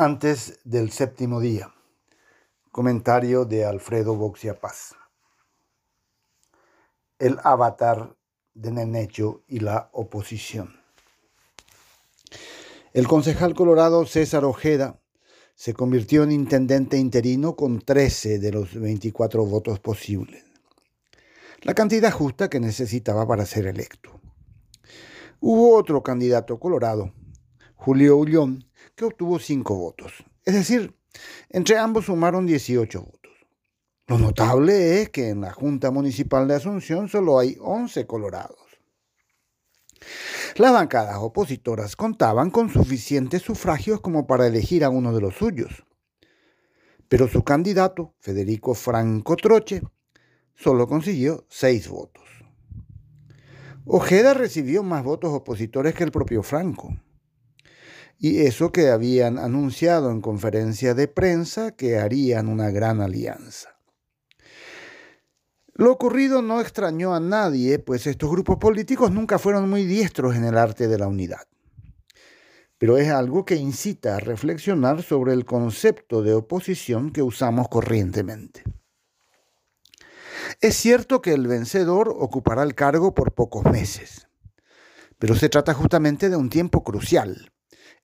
Antes 0.00 0.60
del 0.62 0.92
séptimo 0.92 1.40
día. 1.40 1.74
Comentario 2.70 3.44
de 3.44 3.64
Alfredo 3.64 4.14
Boxia 4.14 4.60
Paz. 4.60 4.94
El 7.18 7.36
avatar 7.42 8.14
de 8.54 8.70
Nenecho 8.70 9.42
y 9.48 9.58
la 9.58 9.90
oposición. 9.92 10.80
El 12.92 13.08
concejal 13.08 13.56
colorado 13.56 14.06
César 14.06 14.44
Ojeda 14.44 15.00
se 15.56 15.74
convirtió 15.74 16.22
en 16.22 16.30
intendente 16.30 16.96
interino 16.96 17.56
con 17.56 17.80
13 17.80 18.38
de 18.38 18.52
los 18.52 18.80
24 18.80 19.44
votos 19.46 19.80
posibles, 19.80 20.44
la 21.62 21.74
cantidad 21.74 22.12
justa 22.12 22.48
que 22.48 22.60
necesitaba 22.60 23.26
para 23.26 23.44
ser 23.44 23.66
electo. 23.66 24.20
Hubo 25.40 25.76
otro 25.76 26.04
candidato 26.04 26.60
colorado, 26.60 27.12
Julio 27.74 28.16
Ullón, 28.16 28.67
que 28.98 29.04
obtuvo 29.04 29.38
5 29.38 29.76
votos. 29.76 30.12
Es 30.44 30.54
decir, 30.54 30.92
entre 31.50 31.78
ambos 31.78 32.06
sumaron 32.06 32.46
18 32.46 33.00
votos. 33.00 33.32
Lo 34.08 34.18
notable 34.18 35.00
es 35.00 35.10
que 35.10 35.28
en 35.28 35.42
la 35.42 35.52
Junta 35.52 35.92
Municipal 35.92 36.48
de 36.48 36.56
Asunción 36.56 37.08
solo 37.08 37.38
hay 37.38 37.56
11 37.60 38.06
colorados. 38.06 38.58
Las 40.56 40.72
bancadas 40.72 41.16
opositoras 41.18 41.94
contaban 41.94 42.50
con 42.50 42.70
suficientes 42.70 43.42
sufragios 43.42 44.00
como 44.00 44.26
para 44.26 44.48
elegir 44.48 44.82
a 44.82 44.90
uno 44.90 45.14
de 45.14 45.20
los 45.20 45.36
suyos. 45.36 45.84
Pero 47.08 47.28
su 47.28 47.44
candidato, 47.44 48.14
Federico 48.18 48.74
Franco 48.74 49.36
Troche, 49.36 49.82
solo 50.56 50.88
consiguió 50.88 51.46
6 51.50 51.88
votos. 51.88 52.24
Ojeda 53.84 54.34
recibió 54.34 54.82
más 54.82 55.04
votos 55.04 55.32
opositores 55.32 55.94
que 55.94 56.02
el 56.02 56.10
propio 56.10 56.42
Franco 56.42 56.96
y 58.18 58.40
eso 58.40 58.72
que 58.72 58.90
habían 58.90 59.38
anunciado 59.38 60.10
en 60.10 60.20
conferencia 60.20 60.94
de 60.94 61.06
prensa 61.06 61.76
que 61.76 61.98
harían 61.98 62.48
una 62.48 62.70
gran 62.70 63.00
alianza. 63.00 63.78
Lo 65.74 65.92
ocurrido 65.92 66.42
no 66.42 66.60
extrañó 66.60 67.14
a 67.14 67.20
nadie, 67.20 67.78
pues 67.78 68.08
estos 68.08 68.28
grupos 68.28 68.56
políticos 68.56 69.12
nunca 69.12 69.38
fueron 69.38 69.70
muy 69.70 69.84
diestros 69.84 70.34
en 70.34 70.44
el 70.44 70.58
arte 70.58 70.88
de 70.88 70.98
la 70.98 71.06
unidad. 71.06 71.46
Pero 72.78 72.98
es 72.98 73.08
algo 73.10 73.44
que 73.44 73.54
incita 73.54 74.16
a 74.16 74.20
reflexionar 74.20 75.04
sobre 75.04 75.32
el 75.32 75.44
concepto 75.44 76.22
de 76.22 76.34
oposición 76.34 77.12
que 77.12 77.22
usamos 77.22 77.68
corrientemente. 77.68 78.64
Es 80.60 80.74
cierto 80.74 81.22
que 81.22 81.32
el 81.32 81.46
vencedor 81.46 82.08
ocupará 82.08 82.64
el 82.64 82.74
cargo 82.74 83.14
por 83.14 83.34
pocos 83.34 83.64
meses, 83.64 84.28
pero 85.18 85.36
se 85.36 85.48
trata 85.48 85.74
justamente 85.74 86.28
de 86.28 86.36
un 86.36 86.50
tiempo 86.50 86.82
crucial, 86.82 87.52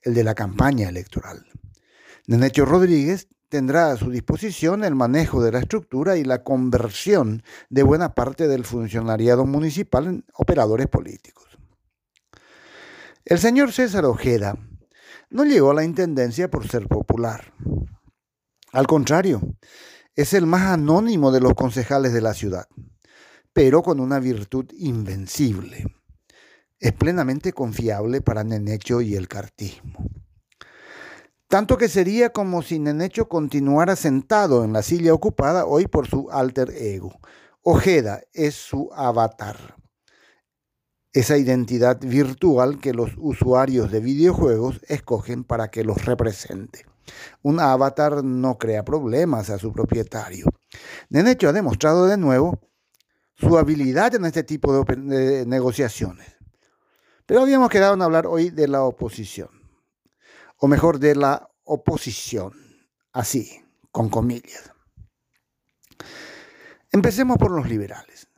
el 0.04 0.14
de 0.14 0.24
la 0.24 0.34
campaña 0.34 0.88
electoral. 0.88 1.44
Nenecho 2.26 2.64
Rodríguez 2.64 3.28
tendrá 3.48 3.90
a 3.90 3.96
su 3.96 4.10
disposición 4.10 4.84
el 4.84 4.94
manejo 4.94 5.42
de 5.42 5.52
la 5.52 5.60
estructura 5.60 6.16
y 6.16 6.24
la 6.24 6.42
conversión 6.42 7.42
de 7.70 7.82
buena 7.82 8.14
parte 8.14 8.48
del 8.48 8.64
funcionariado 8.64 9.46
municipal 9.46 10.06
en 10.06 10.24
operadores 10.34 10.86
políticos. 10.88 11.44
El 13.24 13.38
señor 13.38 13.72
César 13.72 14.04
Ojeda 14.04 14.56
no 15.30 15.44
llegó 15.44 15.70
a 15.70 15.74
la 15.74 15.84
intendencia 15.84 16.50
por 16.50 16.68
ser 16.68 16.88
popular. 16.88 17.52
Al 18.72 18.86
contrario, 18.86 19.40
es 20.14 20.32
el 20.34 20.46
más 20.46 20.62
anónimo 20.62 21.32
de 21.32 21.40
los 21.40 21.54
concejales 21.54 22.12
de 22.12 22.20
la 22.20 22.34
ciudad, 22.34 22.66
pero 23.52 23.82
con 23.82 24.00
una 24.00 24.18
virtud 24.18 24.66
invencible 24.76 25.86
es 26.84 26.92
plenamente 26.92 27.54
confiable 27.54 28.20
para 28.20 28.44
Nenecho 28.44 29.00
y 29.00 29.14
el 29.14 29.26
cartismo. 29.26 30.04
Tanto 31.48 31.78
que 31.78 31.88
sería 31.88 32.28
como 32.28 32.60
si 32.60 32.78
Nenecho 32.78 33.26
continuara 33.26 33.96
sentado 33.96 34.64
en 34.64 34.74
la 34.74 34.82
silla 34.82 35.14
ocupada 35.14 35.64
hoy 35.64 35.86
por 35.86 36.06
su 36.06 36.30
alter 36.30 36.68
ego. 36.76 37.18
Ojeda 37.62 38.20
es 38.34 38.54
su 38.56 38.90
avatar. 38.94 39.76
Esa 41.14 41.38
identidad 41.38 41.98
virtual 42.02 42.78
que 42.78 42.92
los 42.92 43.12
usuarios 43.16 43.90
de 43.90 44.00
videojuegos 44.00 44.82
escogen 44.86 45.42
para 45.42 45.68
que 45.68 45.84
los 45.84 46.04
represente. 46.04 46.84
Un 47.40 47.60
avatar 47.60 48.22
no 48.22 48.58
crea 48.58 48.84
problemas 48.84 49.48
a 49.48 49.56
su 49.56 49.72
propietario. 49.72 50.44
Nenecho 51.08 51.48
ha 51.48 51.54
demostrado 51.54 52.06
de 52.08 52.18
nuevo 52.18 52.60
su 53.36 53.56
habilidad 53.56 54.14
en 54.14 54.26
este 54.26 54.42
tipo 54.42 54.84
de 54.84 55.46
negociaciones. 55.46 56.34
Pero 57.26 57.40
habíamos 57.40 57.70
quedado 57.70 57.94
en 57.94 58.02
hablar 58.02 58.26
hoy 58.26 58.50
de 58.50 58.68
la 58.68 58.82
oposición, 58.82 59.48
o 60.58 60.68
mejor, 60.68 60.98
de 60.98 61.14
la 61.14 61.50
oposición, 61.64 62.52
así, 63.12 63.64
con 63.90 64.10
comillas. 64.10 64.72
Empecemos 66.92 67.38
por 67.38 67.50
los 67.50 67.68
liberales. 67.68 68.28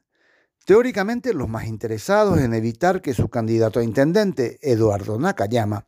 Teóricamente, 0.65 1.35
los 1.35 1.49
más 1.49 1.67
interesados 1.67 2.39
en 2.39 2.55
evitar 2.55 3.03
que 3.03 3.15
su 3.15 3.29
candidato 3.29 3.81
a 3.81 3.85
intendente, 3.85 4.59
Eduardo 4.63 5.19
Nakayama, 5.19 5.87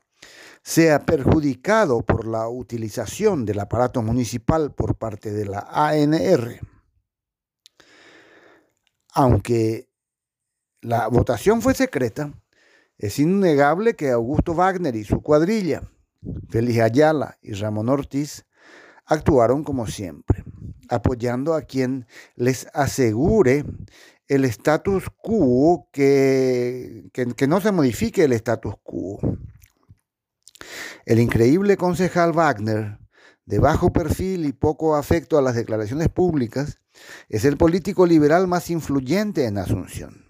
sea 0.62 1.06
perjudicado 1.06 2.02
por 2.02 2.26
la 2.26 2.48
utilización 2.48 3.44
del 3.44 3.60
aparato 3.60 4.02
municipal 4.02 4.74
por 4.74 4.96
parte 4.96 5.32
de 5.32 5.46
la 5.46 5.66
ANR. 5.70 6.60
Aunque 9.14 9.88
la 10.80 11.08
votación 11.08 11.62
fue 11.62 11.74
secreta, 11.74 12.32
es 12.98 13.18
innegable 13.20 13.94
que 13.94 14.10
Augusto 14.10 14.54
Wagner 14.54 14.96
y 14.96 15.04
su 15.04 15.22
cuadrilla, 15.22 15.82
Félix 16.50 16.80
Ayala 16.80 17.38
y 17.40 17.52
Ramón 17.52 17.88
Ortiz, 17.88 18.44
actuaron 19.06 19.62
como 19.62 19.86
siempre, 19.86 20.44
apoyando 20.88 21.54
a 21.54 21.62
quien 21.62 22.06
les 22.34 22.66
asegure 22.74 23.64
el 24.26 24.44
status 24.44 25.04
quo, 25.22 25.88
que, 25.92 27.08
que, 27.12 27.46
no 27.46 27.60
se 27.60 27.72
modifique 27.72 28.24
el 28.24 28.32
status 28.32 28.74
quo. 28.82 29.18
El 31.06 31.20
increíble 31.20 31.76
concejal 31.76 32.32
Wagner, 32.32 32.98
de 33.46 33.58
bajo 33.58 33.92
perfil 33.92 34.44
y 34.44 34.52
poco 34.52 34.96
afecto 34.96 35.38
a 35.38 35.42
las 35.42 35.54
declaraciones 35.54 36.08
públicas, 36.08 36.78
es 37.30 37.46
el 37.46 37.56
político 37.56 38.04
liberal 38.04 38.48
más 38.48 38.68
influyente 38.68 39.46
en 39.46 39.56
Asunción. 39.56 40.27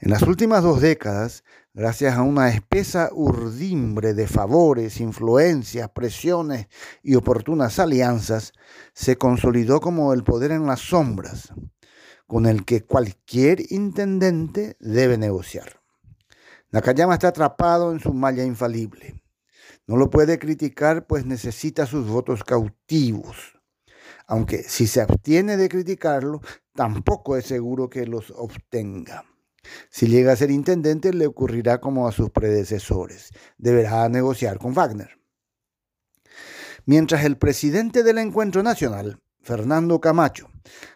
En 0.00 0.10
las 0.10 0.22
últimas 0.22 0.62
dos 0.62 0.80
décadas, 0.80 1.44
gracias 1.74 2.16
a 2.16 2.22
una 2.22 2.50
espesa 2.50 3.10
urdimbre 3.12 4.14
de 4.14 4.26
favores, 4.26 5.00
influencias, 5.00 5.90
presiones 5.90 6.68
y 7.02 7.14
oportunas 7.14 7.78
alianzas, 7.78 8.52
se 8.92 9.16
consolidó 9.16 9.80
como 9.80 10.12
el 10.12 10.24
poder 10.24 10.52
en 10.52 10.66
las 10.66 10.80
sombras, 10.80 11.52
con 12.26 12.46
el 12.46 12.64
que 12.64 12.84
cualquier 12.84 13.72
intendente 13.72 14.76
debe 14.80 15.18
negociar. 15.18 15.80
Nakayama 16.70 17.14
está 17.14 17.28
atrapado 17.28 17.92
en 17.92 18.00
su 18.00 18.12
malla 18.12 18.44
infalible. 18.44 19.22
No 19.86 19.96
lo 19.96 20.10
puede 20.10 20.38
criticar 20.38 21.06
pues 21.06 21.24
necesita 21.24 21.86
sus 21.86 22.06
votos 22.06 22.44
cautivos. 22.44 23.58
Aunque 24.26 24.62
si 24.62 24.86
se 24.86 25.00
abstiene 25.00 25.56
de 25.56 25.70
criticarlo, 25.70 26.42
tampoco 26.74 27.38
es 27.38 27.46
seguro 27.46 27.88
que 27.88 28.06
los 28.06 28.30
obtenga. 28.36 29.24
Si 29.90 30.06
llega 30.06 30.32
a 30.32 30.36
ser 30.36 30.50
intendente, 30.50 31.12
le 31.12 31.26
ocurrirá 31.26 31.80
como 31.80 32.08
a 32.08 32.12
sus 32.12 32.30
predecesores. 32.30 33.30
Deberá 33.56 34.08
negociar 34.08 34.58
con 34.58 34.74
Wagner. 34.74 35.18
Mientras 36.86 37.24
el 37.24 37.36
presidente 37.36 38.02
del 38.02 38.18
Encuentro 38.18 38.62
Nacional, 38.62 39.20
Fernando 39.42 40.00
Camacho, 40.00 40.48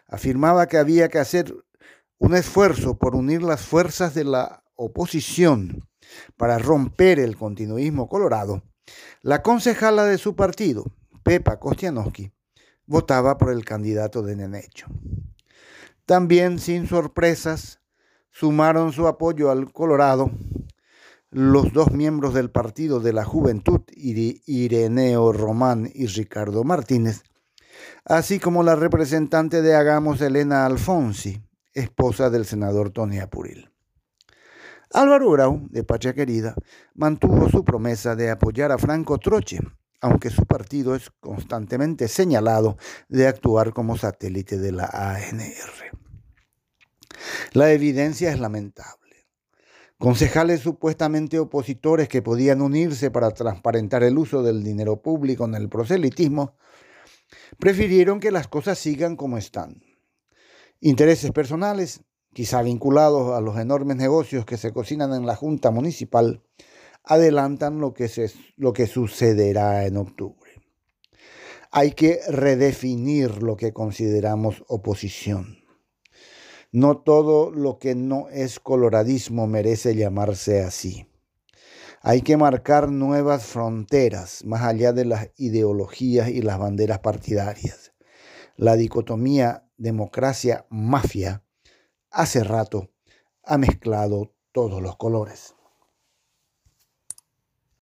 afirmaba 0.07 0.67
que 0.67 0.77
había 0.77 1.09
que 1.09 1.19
hacer 1.19 1.53
un 2.17 2.35
esfuerzo 2.35 2.97
por 2.97 3.15
unir 3.15 3.43
las 3.43 3.61
fuerzas 3.61 4.13
de 4.13 4.23
la 4.23 4.63
oposición 4.75 5.87
para 6.37 6.57
romper 6.57 7.19
el 7.19 7.37
continuismo 7.37 8.07
colorado, 8.07 8.63
la 9.21 9.41
concejala 9.41 10.05
de 10.05 10.17
su 10.17 10.35
partido, 10.35 10.85
Pepa 11.23 11.59
Kostianowski, 11.59 12.31
votaba 12.85 13.37
por 13.37 13.51
el 13.51 13.63
candidato 13.63 14.21
de 14.23 14.35
Nenecho. 14.35 14.87
También 16.05 16.59
sin 16.59 16.87
sorpresas, 16.87 17.82
sumaron 18.33 18.91
su 18.91 19.07
apoyo 19.07 19.51
al 19.51 19.71
Colorado 19.71 20.31
los 21.29 21.73
dos 21.73 21.91
miembros 21.91 22.33
del 22.33 22.51
Partido 22.51 22.99
de 22.99 23.13
la 23.13 23.25
Juventud, 23.25 23.81
Ireneo 23.95 25.33
Román 25.33 25.89
y 25.91 26.05
Ricardo 26.05 26.63
Martínez, 26.63 27.23
así 28.05 28.39
como 28.39 28.61
la 28.61 28.75
representante 28.75 29.63
de 29.63 29.75
Hagamos, 29.75 30.21
Elena 30.21 30.67
Alfonsi, 30.67 31.41
esposa 31.73 32.29
del 32.29 32.45
senador 32.45 32.91
Tony 32.91 33.19
Apuril. 33.19 33.71
Álvaro 34.91 35.31
Grau, 35.31 35.67
de 35.71 35.83
Pacha 35.83 36.13
Querida, 36.13 36.53
mantuvo 36.93 37.49
su 37.49 37.63
promesa 37.63 38.15
de 38.15 38.29
apoyar 38.29 38.71
a 38.71 38.77
Franco 38.77 39.17
Troche, 39.17 39.59
aunque 40.01 40.29
su 40.29 40.45
partido 40.45 40.93
es 40.93 41.09
constantemente 41.19 42.07
señalado 42.07 42.77
de 43.09 43.27
actuar 43.27 43.73
como 43.73 43.97
satélite 43.97 44.59
de 44.59 44.71
la 44.71 44.85
ANR. 44.85 46.02
La 47.53 47.71
evidencia 47.71 48.31
es 48.31 48.39
lamentable. 48.39 49.27
Concejales 49.99 50.61
supuestamente 50.61 51.37
opositores 51.37 52.09
que 52.09 52.23
podían 52.23 52.63
unirse 52.63 53.11
para 53.11 53.29
transparentar 53.29 54.01
el 54.01 54.17
uso 54.17 54.41
del 54.41 54.63
dinero 54.63 55.03
público 55.03 55.45
en 55.45 55.53
el 55.53 55.69
proselitismo, 55.69 56.57
prefirieron 57.59 58.19
que 58.19 58.31
las 58.31 58.47
cosas 58.47 58.79
sigan 58.79 59.15
como 59.15 59.37
están. 59.37 59.83
Intereses 60.79 61.29
personales, 61.29 62.01
quizá 62.33 62.63
vinculados 62.63 63.37
a 63.37 63.39
los 63.39 63.59
enormes 63.59 63.97
negocios 63.97 64.45
que 64.45 64.57
se 64.57 64.73
cocinan 64.73 65.13
en 65.13 65.27
la 65.27 65.35
Junta 65.35 65.69
Municipal, 65.69 66.41
adelantan 67.03 67.79
lo 67.79 67.93
que, 67.93 68.09
lo 68.57 68.73
que 68.73 68.87
sucederá 68.87 69.85
en 69.85 69.97
octubre. 69.97 70.51
Hay 71.69 71.91
que 71.91 72.19
redefinir 72.27 73.43
lo 73.43 73.55
que 73.57 73.73
consideramos 73.73 74.63
oposición. 74.67 75.62
No 76.73 76.97
todo 76.97 77.51
lo 77.51 77.77
que 77.77 77.93
no 77.93 78.29
es 78.29 78.59
coloradismo 78.59 79.45
merece 79.45 79.95
llamarse 79.95 80.63
así. 80.63 81.07
Hay 82.01 82.23
que 82.23 82.35
marcar 82.35 82.89
nuevas 82.89 83.45
fronteras 83.45 84.43
más 84.43 84.63
allá 84.63 84.91
de 84.91 85.05
las 85.05 85.29
ideologías 85.37 86.29
y 86.29 86.41
las 86.41 86.57
banderas 86.57 86.97
partidarias. 86.97 87.93
La 88.57 88.75
dicotomía 88.75 89.69
democracia-mafia 89.77 91.43
hace 92.09 92.43
rato 92.43 92.89
ha 93.43 93.59
mezclado 93.59 94.33
todos 94.51 94.81
los 94.81 94.97
colores. 94.97 95.53